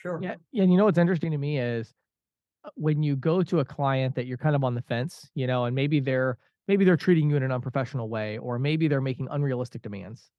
[0.00, 0.18] Sure.
[0.22, 0.62] Yeah, yeah.
[0.62, 1.94] And you know what's interesting to me is
[2.64, 5.46] uh, when you go to a client that you're kind of on the fence, you
[5.46, 9.00] know, and maybe they're maybe they're treating you in an unprofessional way, or maybe they're
[9.00, 10.30] making unrealistic demands.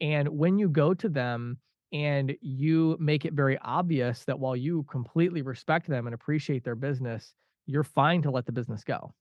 [0.00, 1.58] And when you go to them
[1.92, 6.76] and you make it very obvious that while you completely respect them and appreciate their
[6.76, 7.34] business,
[7.66, 9.14] you're fine to let the business go.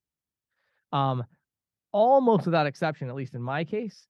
[0.91, 1.23] Um,
[1.91, 4.07] almost without exception, at least in my case,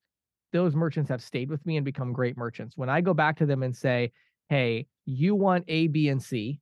[0.52, 2.76] those merchants have stayed with me and become great merchants.
[2.76, 4.12] When I go back to them and say,
[4.50, 6.60] hey, you want A, B, and C.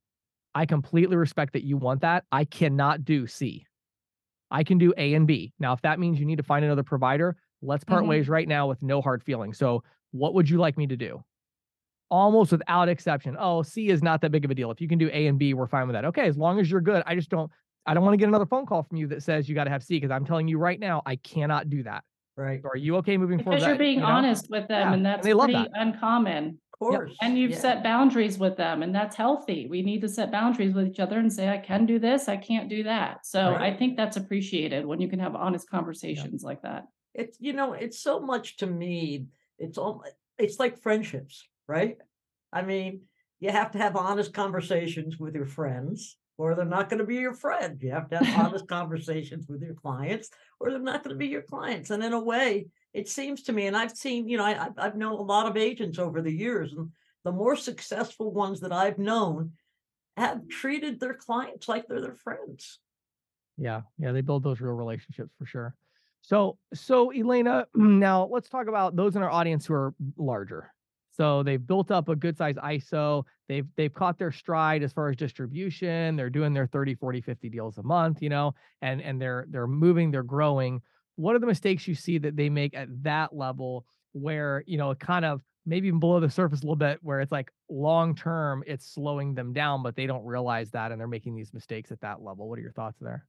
[0.54, 2.24] I completely respect that you want that.
[2.32, 3.66] I cannot do C.
[4.50, 5.52] I can do A and B.
[5.58, 8.08] Now, if that means you need to find another provider, let's part Mhm.
[8.08, 9.58] ways right now with no hard feelings.
[9.58, 11.22] So, what would you like me to do?
[12.10, 13.36] Almost without exception.
[13.38, 14.70] Oh, C is not that big of a deal.
[14.70, 16.06] If you can do A and B, we're fine with that.
[16.06, 17.02] Okay, as long as you're good.
[17.06, 17.50] I just don't
[17.86, 19.70] I don't want to get another phone call from you that says you got to
[19.70, 22.04] have C because I'm telling you right now, I cannot do that.
[22.36, 22.60] Right.
[22.62, 23.56] So are you okay moving forward?
[23.56, 24.06] Because you're that, being you know?
[24.12, 25.70] honest with them Yeah, and and that's they love pretty that.
[25.74, 26.58] uncommon.
[26.80, 27.16] Course.
[27.20, 27.58] And you've yeah.
[27.58, 29.66] set boundaries with them and that's healthy.
[29.68, 32.36] We need to set boundaries with each other and say, I can do this, I
[32.36, 33.26] can't do that.
[33.26, 36.84] So I think that's appreciated when you can have honest conversations like that.
[37.18, 39.26] it's you know it's so much to me
[39.58, 40.04] it's all
[40.38, 41.96] it's like friendships right
[42.52, 43.02] i mean
[43.40, 47.16] you have to have honest conversations with your friends or they're not going to be
[47.16, 51.14] your friend you have to have honest conversations with your clients or they're not going
[51.14, 52.66] to be your clients and in a way
[52.98, 55.56] it seems to me and i've seen you know I, I've- known a lot of
[55.56, 56.90] agents over the years and
[57.24, 59.52] the more successful ones that i've known
[60.16, 62.78] have treated their clients like they're their friends
[63.56, 65.74] Yeah, yeah, they build those real relationships for sure.
[66.22, 70.72] So, so Elaina, now let's talk about those in our audience who are larger.
[71.10, 73.24] So they've built up a good size ISO.
[73.48, 76.14] They've they've caught their stride as far as distribution.
[76.16, 79.66] They're doing their 30, 40, 50 deals a month, you know, and and they're they're
[79.66, 80.80] moving, they're growing.
[81.18, 84.94] What are the mistakes you see that they make at that level where, you know,
[84.94, 88.62] kind of maybe even below the surface a little bit where it's like long term
[88.68, 92.00] it's slowing them down, but they don't realize that and they're making these mistakes at
[92.02, 92.48] that level.
[92.48, 93.26] What are your thoughts there?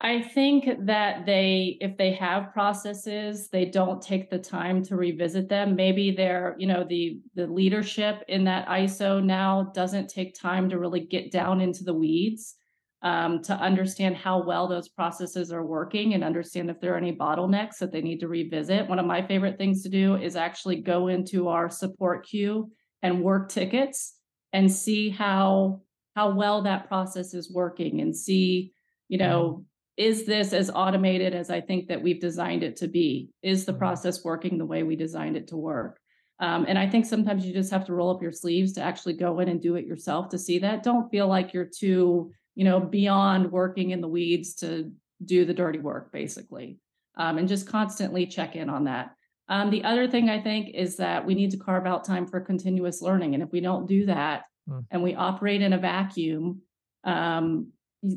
[0.00, 5.48] I think that they, if they have processes, they don't take the time to revisit
[5.48, 5.76] them.
[5.76, 10.80] Maybe they're, you know, the the leadership in that ISO now doesn't take time to
[10.80, 12.56] really get down into the weeds
[13.02, 17.14] um, to understand how well those processes are working and understand if there are any
[17.14, 18.88] bottlenecks that they need to revisit.
[18.88, 22.70] One of my favorite things to do is actually go into our support queue
[23.02, 24.16] and work tickets
[24.52, 25.82] and see how
[26.14, 28.74] how well that process is working and see,
[29.08, 29.64] you know,
[29.96, 33.30] is this as automated as I think that we've designed it to be?
[33.42, 33.78] Is the Mhm.
[33.78, 35.98] process working the way we designed it to work?
[36.38, 39.14] Um, and I think sometimes you just have to roll up your sleeves to actually
[39.14, 40.82] go in and do it yourself to see that.
[40.82, 44.92] Don't feel like you're too, you know, beyond working in the weeds to
[45.24, 46.78] do the dirty work, basically.
[47.16, 49.14] Um, and just constantly check in on that.
[49.48, 52.40] Um, the other thing I think is that we need to carve out time for
[52.40, 53.34] continuous learning.
[53.34, 54.84] And if we don't do that Mm.
[54.92, 56.62] and we operate in a vacuum,
[57.02, 57.72] um,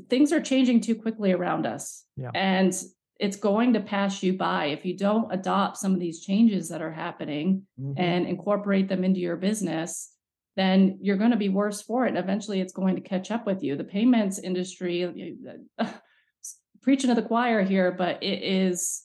[0.10, 2.06] things are changing too quickly around us.
[2.18, 2.30] Yeah.
[2.36, 2.72] And
[3.20, 6.82] it's going to pass you by if you don't adopt some of these changes that
[6.84, 7.96] are happening Mhm.
[7.98, 10.15] and incorporate them into your business,
[10.56, 12.16] then you're going to be worse for it.
[12.16, 13.76] Eventually it's going to catch up with you.
[13.76, 15.34] The payments industry,
[16.82, 19.04] preaching to the choir here, but it is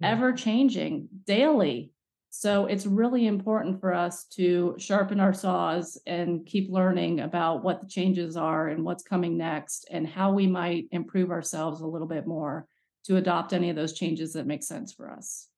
[0.00, 0.12] Yeah.
[0.12, 1.90] ever changing daily.
[2.30, 7.80] So it's really important for us to sharpen our saws and keep learning about what
[7.80, 12.08] the changes are and what's coming next and how we might improve ourselves a little
[12.08, 12.66] bit more
[13.04, 15.48] to adopt any of those changes that make sense for us.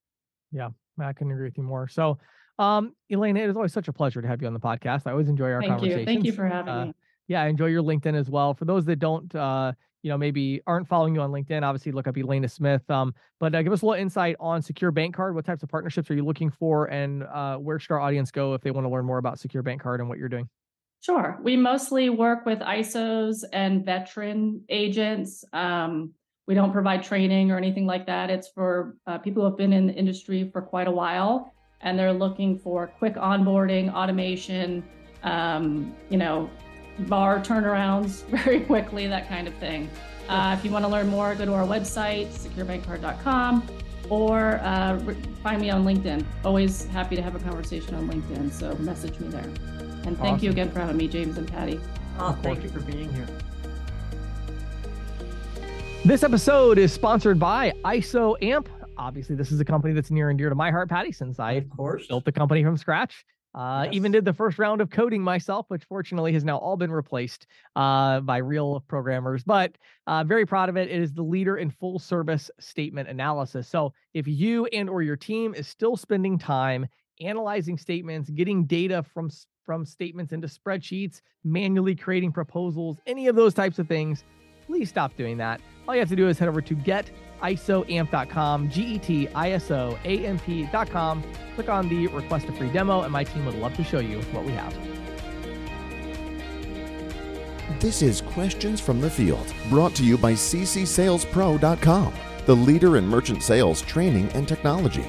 [0.51, 0.69] Yeah,
[0.99, 1.87] I couldn't agree with you more.
[1.87, 2.19] So,
[2.59, 5.03] um, Elaina, it is always such a pleasure to have you on the podcast.
[5.05, 6.05] I always enjoy our Thank you.
[6.05, 6.93] Thank you for having Uh, me.
[7.27, 8.53] yeah, I enjoy your LinkedIn as well.
[8.53, 12.07] For those that don't, uh, you know, maybe aren't following you on LinkedIn, obviously look
[12.07, 12.89] up Elaina Smith.
[12.89, 15.33] Um, but uh, give us a little insight on Secure Bancard.
[15.33, 18.53] What types of partnerships are you looking for, and uh, where should our audience go
[18.53, 20.47] if they want to learn more about Secure Bancard and what you're doing?
[21.01, 21.37] Sure.
[21.43, 25.45] We mostly work with ISOs and veteran agents.
[25.53, 26.13] Um,
[26.47, 28.29] we don't provide training or anything like that.
[28.29, 31.97] It's for uh, people who have been in the industry for quite a while and
[31.97, 34.83] they're looking for quick onboarding, automation,
[35.23, 36.49] um, you know,
[36.99, 39.89] bar turnarounds very quickly, that kind of thing.
[40.29, 43.65] Uh, if you want to learn more, go to our website, securebancard.com,
[44.09, 44.99] or uh,
[45.41, 46.25] find me on LinkedIn.
[46.43, 49.49] Always happy to have a conversation on LinkedIn, so message me there.
[50.05, 51.79] And thank you again for having me, James and Patti.
[52.19, 53.27] Oh, thank you for being here.
[56.03, 58.69] This episode is sponsored by ISO Amp.
[58.97, 61.53] Obviously, this is a company that's near and dear to my heart, Patti, since I
[61.53, 62.07] of course.
[62.07, 63.25] built the company from scratch.
[63.53, 66.91] Uh, Even did the first round of coding myself, which fortunately has now all been
[66.91, 69.43] replaced uh, by real programmers.
[69.43, 70.89] But uh, very proud of it.
[70.89, 73.67] It is the leader in full service statement analysis.
[73.67, 76.87] So if you and or your team is still spending time
[77.19, 79.29] analyzing statements, getting data from
[79.65, 84.23] from statements into spreadsheets, manually creating proposals, any of those types of things,
[84.67, 85.59] please stop doing that.
[85.87, 89.71] All you have to do is head over to getisoamp.com, G E T I S
[89.71, 91.23] O A M P.com.
[91.55, 94.21] Click on the request a free demo, and my team would love to show you
[94.33, 94.77] what we have.
[97.79, 102.13] This is Questions from the Field, brought to you by ccsalespro.com,
[102.45, 105.05] the leader in merchant sales training and technology.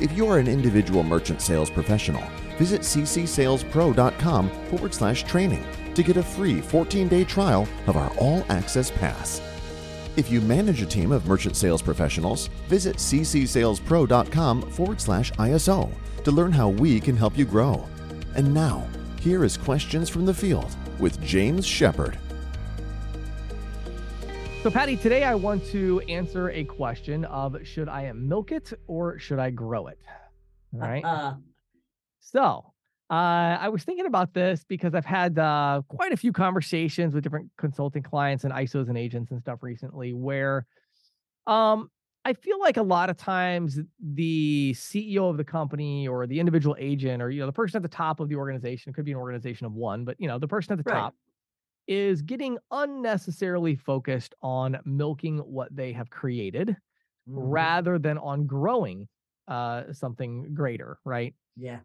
[0.00, 2.22] If you are an individual merchant sales professional,
[2.58, 8.44] visit ccsalespro.com forward slash training to get a free 14 day trial of our all
[8.48, 9.40] access pass.
[10.16, 15.90] If you manage a team of merchant sales professionals, visit ccsalespro.com forward slash ISO
[16.24, 17.86] to learn how we can help you grow.
[18.34, 18.86] And now,
[19.20, 22.18] here is Questions from the Field with James Shepard.
[24.62, 29.18] So, Patti, today I want to answer a question of should I milk it or
[29.18, 29.98] should I grow it?
[30.74, 31.04] All right.
[31.04, 31.34] Uh,
[32.20, 32.72] So,
[33.10, 37.24] uh, I was thinking about this because I've had uh, quite a few conversations with
[37.24, 40.66] different consulting clients and ISOs and agents and stuff recently where
[41.46, 41.90] um,
[42.24, 46.76] I feel like a lot of times the CEO of the company or the individual
[46.78, 49.18] agent or you know the person at the top of the organization could be an
[49.18, 50.92] organization of one, but you know the person at the Right.
[50.92, 51.16] top
[51.88, 56.76] is getting unnecessarily focused on milking what they have created
[57.26, 59.08] mhm, rather than on growing
[59.48, 61.34] uh, something greater, right?
[61.56, 61.82] Yeah.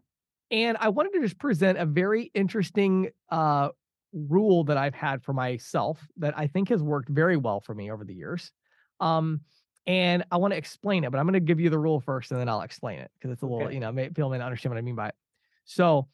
[0.50, 3.70] And I wanted to just present a very interesting uh,
[4.12, 7.90] rule that I've had for myself that I think has worked very well for me
[7.90, 8.52] over the years.
[9.00, 9.40] Um,
[9.86, 12.30] and I want to explain it, but I'm going to give you the rule first
[12.30, 13.74] and then I'll explain it because it's a little, Okay.
[13.74, 15.14] you know, may, people may not understand what I mean by it.
[15.64, 16.08] So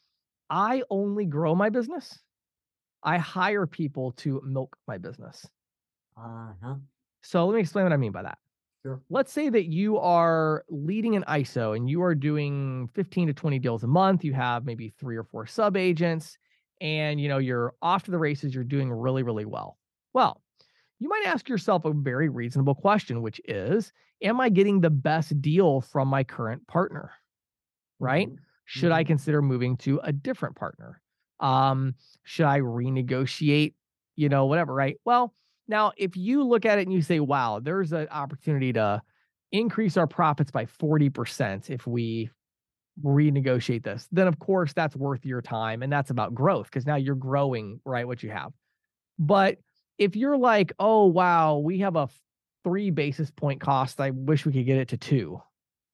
[0.51, 2.19] I only grow my business.
[3.03, 5.47] I hire people to milk my business.
[6.17, 6.75] Uh-huh.
[7.23, 8.39] So let me explain what I mean by that.
[8.85, 9.01] Sure.
[9.11, 13.59] Let's say that you are leading an ISO and you are doing 15 to 20
[13.61, 14.25] deals a month.
[14.25, 16.37] You have maybe three or four sub agents
[16.81, 19.79] and you know you're off to the races, you're doing really really well.
[20.15, 20.43] Well,
[21.01, 23.93] you might ask yourself a very reasonable question which is
[24.23, 27.13] am I getting the best deal from my current partner?
[27.99, 28.31] Right?
[28.31, 29.09] mhm, Should I Mhm.
[29.09, 31.03] consider moving to a different partner?
[31.41, 33.75] Um, should I renegotiate,
[34.17, 34.97] you know, whatever, right?
[35.05, 35.35] Well,
[35.73, 39.03] now if you look at it and you say, wow, there's an opportunity to
[39.51, 42.31] increase our profits by 40% if we
[43.03, 46.97] renegotiate this, then of course that's worth your time and that's about growth because now
[46.97, 48.07] you're growing, right?
[48.07, 48.53] What you have.
[49.19, 49.59] But
[49.99, 52.09] if you're like, oh, wow, we have a
[52.65, 55.43] three basis point cost, I wish we could get it to two,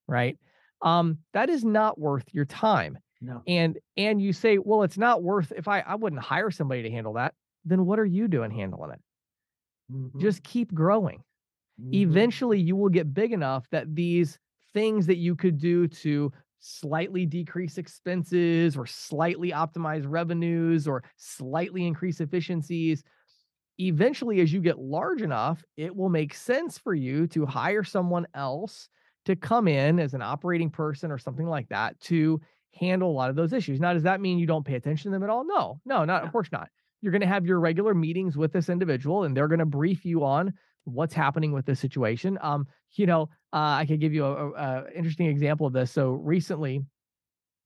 [0.06, 0.36] right?
[0.82, 3.42] Um, that is not worth your time No.
[3.46, 6.90] and and you say well it's not worth if i i wouldn't hire somebody to
[6.90, 9.00] handle that then what are you doing handling it
[9.88, 11.22] mhm, just keep growing.
[11.78, 14.38] Mhm, eventually you will get big enough that these
[14.74, 21.86] things that you could do to slightly decrease expenses or slightly optimize revenues or slightly
[21.86, 23.04] increase efficiencies
[23.78, 28.26] eventually as you get large enough it will make sense for you to hire someone
[28.34, 28.88] else
[29.24, 32.40] to come in as an operating person or something like that to
[32.74, 33.80] handle a lot of those issues.
[33.80, 35.44] Now does that mean you don't pay attention to them at all?
[35.44, 35.80] No.
[35.84, 36.28] No not No.
[36.28, 39.48] of course not you're going to have your regular meetings with this individual and they're
[39.48, 40.52] going to brief you on
[40.84, 44.52] what's happening with this situation um you know uh, i could give you a, a,
[44.52, 46.82] a interesting example of this so recently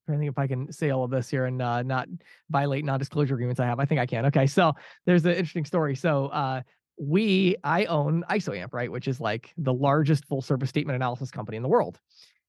[0.08, 2.08] I think if I can say all of this here and uh, not
[2.50, 3.78] violate non-disclosure agreements I have.
[3.78, 4.26] I think I can.
[4.26, 4.72] Okay, so
[5.06, 5.94] there's an interesting story.
[5.94, 6.62] So uh,
[6.98, 11.62] we, I own ISOAMP, right, which is like the largest full-service statement analysis company in
[11.62, 11.98] the world,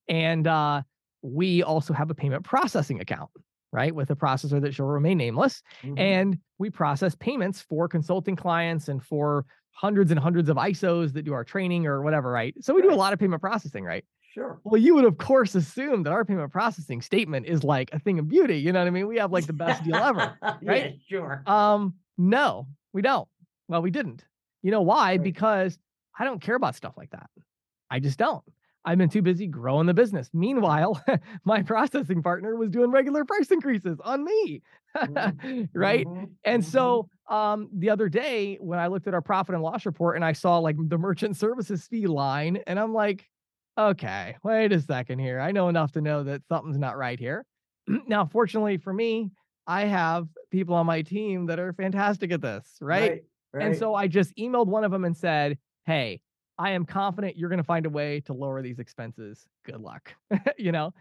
[0.08, 0.82] and uh,
[1.22, 3.30] we also have a payment processing account,
[3.74, 8.36] right, with a processor that shall remain nameless, mhm, and we process payments for consulting
[8.36, 12.54] clients and for hundreds and hundreds of ISOs that do our training or whatever, right?
[12.62, 14.06] So we do a lot of payment processing, right?
[14.34, 14.60] Sure.
[14.64, 18.18] Well, you would of course assume that our payment processing statement is like a thing
[18.20, 18.58] of beauty.
[18.58, 19.08] You know what I mean?
[19.08, 20.38] We have like the best deal ever.
[20.62, 21.00] Yeah, right?
[21.08, 21.44] sure.
[21.46, 23.28] Um, no, we don't.
[23.68, 24.24] Well, we didn't.
[24.62, 25.12] You know why?
[25.12, 25.24] Right.
[25.24, 25.78] Because
[26.18, 27.30] I don't care about stuff like that.
[27.90, 28.44] I just don't.
[28.86, 30.30] I've been too busy growing the business.
[30.34, 31.02] Meanwhile,
[31.46, 34.62] my processing partner was doing regular price increases on me.
[35.06, 35.42] Mhm,
[35.74, 36.08] right?
[36.08, 36.66] mhm, And mhm.
[36.66, 40.26] so um the other day when I looked at our profit and loss report and
[40.26, 43.30] I saw like the merchant services fee line and I'm like,
[43.78, 45.40] okay, wait a second here.
[45.40, 47.46] I know enough to know that something's not right here.
[48.08, 49.32] now, fortunately for me,
[49.66, 53.24] I have people on my team that are fantastic at this, right?
[53.54, 53.64] right.
[53.64, 56.22] And so I just emailed one of them and said, Hey,
[56.64, 59.46] I am confident you're going to find a way to lower these expenses.
[59.66, 60.14] Good luck.
[60.58, 60.94] you know,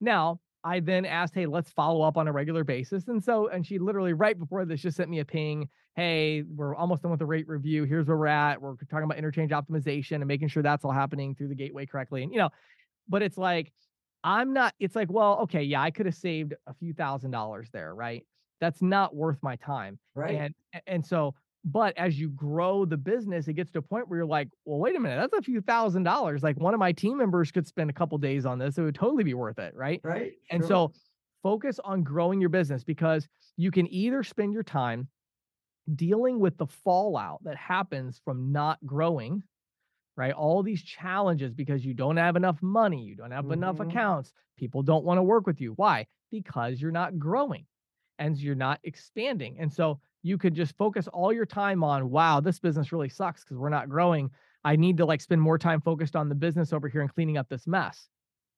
[0.00, 3.06] now I then asked, Hey, let's follow up on a regular basis.
[3.06, 5.68] And so, and she literally right before this just sent me a ping.
[5.94, 7.84] Hey, we're almost done with the rate review.
[7.84, 8.62] Here's where we're at.
[8.62, 12.22] We're talking about interchange optimization and making sure that's all happening through the gateway correctly.
[12.22, 12.48] And, you know,
[13.06, 13.72] but it's like,
[14.24, 17.68] I'm not, it's like, well, okay, yeah, I could have saved a few thousand dollars
[17.74, 18.24] there, right?
[18.58, 19.98] That's not worth my time.
[20.14, 20.36] right.
[20.36, 20.54] And
[20.86, 24.26] and so, but as you grow the business, it gets to a point where you're
[24.26, 26.42] like, well, wait a minute, that's a few thousand dollars.
[26.42, 28.78] Like one of my team members could spend a couple days on this.
[28.78, 30.00] It would totally be worth it, right?
[30.02, 30.32] right.
[30.50, 30.68] And sure.
[30.68, 30.92] so
[31.42, 35.08] focus on growing your business because you can either spend your time
[35.94, 39.42] dealing with the fallout that happens from not growing,
[40.16, 40.32] right?
[40.32, 43.90] All these challenges because you don't have enough money, you don't have enough Mhm.
[43.90, 45.72] accounts, people don't want to work with you.
[45.72, 46.06] Why?
[46.30, 47.66] Because you're not growing
[48.18, 49.58] and you're not expanding.
[49.58, 53.42] And so you could just focus all your time on, wow, this business really sucks
[53.42, 54.30] because we're not growing.
[54.64, 57.38] I need to like spend more time focused on the business over here and cleaning
[57.38, 58.08] up this mess.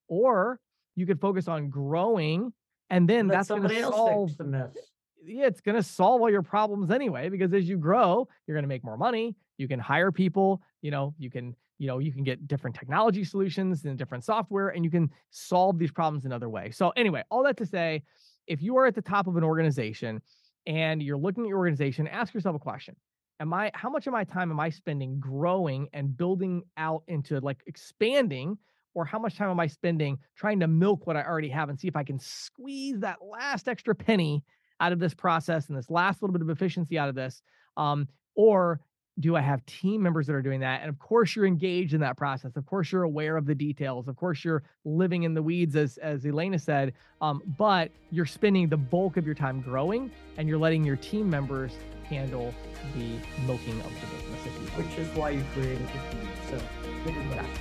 [0.09, 0.59] Or
[0.97, 2.53] you could focus on growing
[2.91, 4.77] and then Let that's going to solve the mess.
[5.25, 8.65] yeah, it's going to solve all your problems anyway because as you grow, you're going
[8.65, 9.37] to make more money.
[9.57, 13.25] You can hire people, you know, you can, you know, you can get different technology
[13.25, 16.71] solutions and different software and you can solve these problems another way.
[16.73, 18.03] So anyway, all that to say,
[18.49, 20.21] if you are at the top of an organization
[20.67, 22.97] and you're looking at your organization, ask yourself a question.
[23.41, 27.41] Am I how much of my time am I spending growing and building out into
[27.41, 28.57] like expanding
[28.95, 31.79] or how much time am I spending trying to milk what I already have and
[31.79, 34.45] see if I can squeeze that last extra penny
[34.81, 37.43] out of this process and this last little bit of efficiency out of this?
[37.77, 38.81] Um, or
[39.21, 40.81] do I have team members that are doing that?
[40.81, 42.57] And of course, you're engaged in that process.
[42.57, 44.09] Of course, you're aware of the details.
[44.09, 46.95] Of course, you're living in the weeds, as as Elaina said.
[47.21, 51.29] Um, but you're spending the bulk of your time growing, and you're letting your team
[51.29, 51.73] members
[52.05, 52.55] handle
[52.95, 54.71] the milking of the business.
[54.77, 56.29] Which is why you created the team.
[56.51, 56.59] So
[57.05, 57.61] good enough.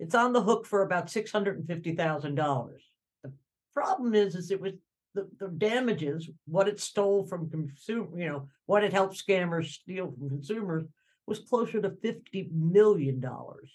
[0.01, 2.83] It's on the hook for about six hundred and fifty thousand dollars.
[3.23, 3.33] The
[3.75, 4.73] problem is, is it was
[5.15, 10.11] the, the damages, what it stole from consumer, you know, what it helped scammers steal
[10.11, 10.85] from consumers
[11.27, 13.71] was closer to fifty million dollars.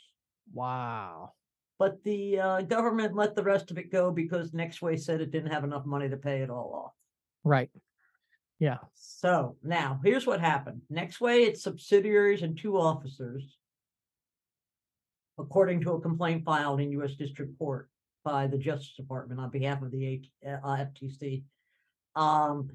[0.52, 1.34] Wow.
[1.78, 5.52] But the uh, government let the rest of it go because Nextway said it didn't
[5.52, 6.94] have enough money to pay it all off.
[7.46, 7.70] Right.
[8.60, 8.78] Yeah.
[8.94, 10.82] So now here's what happened.
[10.92, 13.58] Nextway, its subsidiaries and two officers,
[15.38, 17.16] according to a complaint filed in U.S.
[17.16, 17.90] District Court
[18.24, 21.44] by the Justice Department on behalf of the uh, FTC,
[22.16, 22.70] um,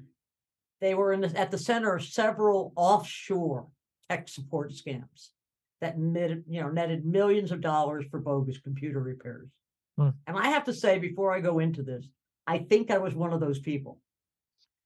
[0.81, 3.67] they were in the, at the center of several offshore
[4.09, 5.29] tech support scams
[5.81, 9.49] that netted, you know, netted millions of dollars for bogus computer repairs.
[9.97, 10.09] Hmm.
[10.25, 12.07] And I have to say, before I go into this,
[12.47, 13.99] I think I was one of those people.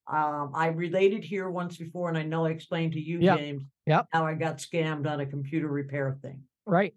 [0.09, 3.37] Um, I related here once before, and I know I explained to you, Yep.
[3.37, 4.07] James, Yep.
[4.11, 6.43] how I got scammed on a computer repair thing.
[6.65, 6.95] Right.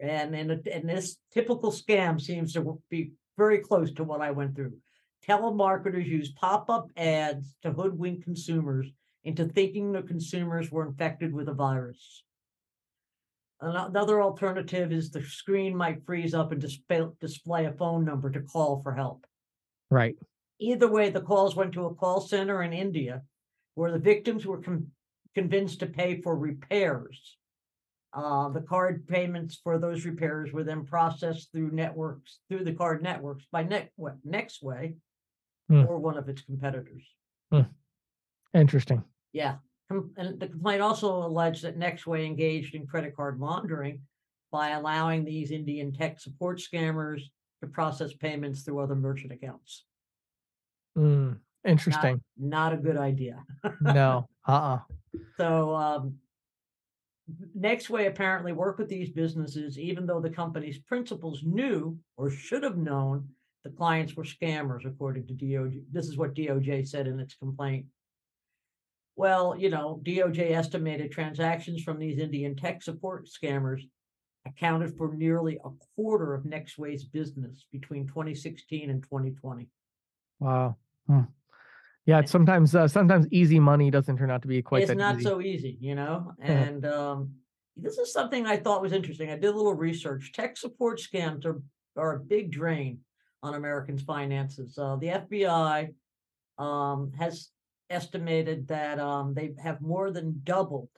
[0.00, 4.56] And and, and this typical scam seems to be very close to what I went
[4.56, 4.78] through.
[5.26, 8.90] Telemarketers use pop-up ads to hoodwink consumers
[9.24, 12.24] into thinking the consumers were infected with a virus.
[13.60, 18.40] Another alternative is the screen might freeze up and display, display a phone number to
[18.42, 19.26] call for help.
[19.90, 20.16] Right.
[20.60, 23.22] Either way, the calls went to a call center in India
[23.74, 24.90] where the victims were con-
[25.34, 27.36] convinced to pay for repairs.
[28.12, 33.02] Uh, the card payments for those repairs were then processed through networks, through the card
[33.02, 34.94] networks by Net, what, Nextway
[35.68, 35.84] Hmm.
[35.88, 37.02] or one of its competitors.
[38.52, 39.02] Interesting.
[39.32, 39.56] Yeah.
[39.88, 44.02] Com- And the complaint also alleged that Nextway engaged in credit card laundering
[44.52, 47.22] by allowing these Indian tech support scammers
[47.60, 49.86] to process payments through other merchant accounts.
[50.96, 52.20] Mm, interesting.
[52.38, 53.42] Not a good idea.
[53.80, 54.28] no.
[54.46, 54.80] Uh-uh.
[55.36, 56.16] So um,
[57.58, 62.76] Nextway apparently worked with these businesses, even though the company's principals knew or should have
[62.76, 63.28] known
[63.64, 65.82] the clients were scammers, according to DOJ.
[65.90, 67.86] This is what DOJ said in its complaint.
[69.16, 73.80] Well, you know, DOJ estimated transactions from these Indian tech support scammers
[74.46, 79.68] accounted for nearly a quarter of Nextway's business between 2016 and 2020.
[80.40, 80.76] Wow.
[81.06, 81.20] Hmm.
[82.06, 85.16] Yeah, it's sometimes uh, sometimes easy money doesn't turn out to be quite it's not
[85.16, 85.24] easy.
[85.24, 86.32] so easy, you know.
[86.38, 87.30] And um,
[87.76, 89.30] this is something I thought was interesting.
[89.30, 90.32] I did a little research.
[90.32, 91.62] Tech support scams are
[91.96, 92.98] are a big drain
[93.42, 94.76] on Americans' finances.
[94.76, 95.94] Uh, the FBI
[96.58, 97.48] um, has
[97.88, 100.88] estimated that um, they have more than doubled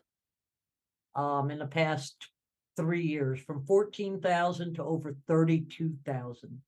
[1.14, 2.16] um, in the past
[2.76, 6.60] three years, from fourteen thousand to over thirty-two thousand.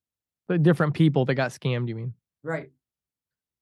[0.48, 2.14] The different people that got scammed, you mean?
[2.42, 2.70] Right.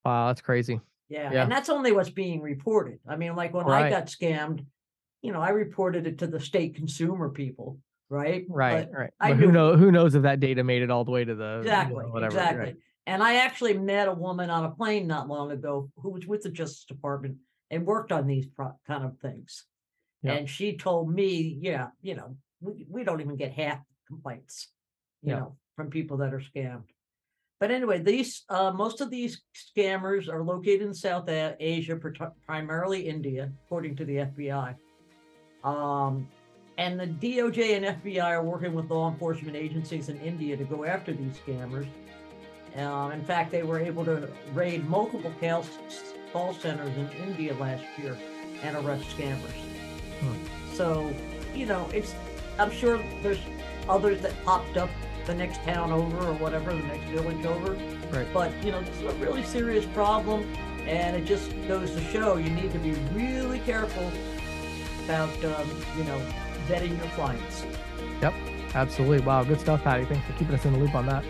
[0.06, 0.80] Wow, that's crazy.
[1.08, 1.32] Yeah.
[1.32, 1.42] Yeah.
[1.42, 3.00] And that's only what's being reported.
[3.08, 4.64] I mean, like when I got scammed,
[5.22, 7.78] you know, I reported it to the state consumer people,
[8.08, 8.44] right?
[8.48, 9.10] Right, But right.
[9.20, 11.34] I But who knows who knows if that data made it all the way to
[11.34, 12.26] the you know, Exactly, whatever.
[12.26, 12.58] exactly.
[12.60, 12.76] right.
[13.08, 16.42] And I actually met a woman on a plane not long ago who was with
[16.42, 17.36] the Justice Department
[17.70, 19.64] and worked on these pro- kind of things.
[20.22, 20.38] Yep.
[20.38, 24.68] And she told me, yeah, you know, we, we don't even get half complaints,
[25.22, 25.38] you Yep.
[25.40, 26.84] know, from people that are scammed.
[27.58, 31.98] But anyway, these uh, most of these scammers are located in South Asia,
[32.46, 34.76] primarily India, according to the FBI.
[35.64, 36.28] Um,
[36.78, 40.84] and the DOJ and FBI are working with law enforcement agencies in India to go
[40.84, 41.88] after these scammers.
[42.76, 45.64] Um, in fact, they were able to raid multiple call,
[46.32, 48.18] call centers in India last year
[48.62, 49.54] and arrest scammers.
[50.74, 51.10] So,
[51.54, 52.14] you know, it's
[52.58, 53.40] I'm sure there's
[53.88, 54.90] others that popped up
[55.26, 57.72] the next town over or whatever, the next village over.
[58.10, 58.26] Right.
[58.32, 60.44] But you know, this is a really serious problem,
[60.86, 64.10] and it just goes to show you need to be really careful
[65.04, 66.20] about um, you know
[66.68, 67.64] vetting your clients.
[68.22, 68.34] Yep,
[68.74, 69.20] absolutely.
[69.20, 70.04] Wow, good stuff, Patti.
[70.04, 71.24] Thanks for keeping us in the loop on that.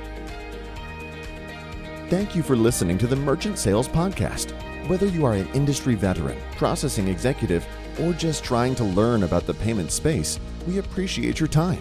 [2.09, 4.53] Thank you for listening to the Merchant Sales Podcast.
[4.89, 7.67] Whether you are an industry veteran, processing executive,
[8.01, 10.39] or just trying to learn about the payment space,
[10.69, 11.81] we appreciate your time.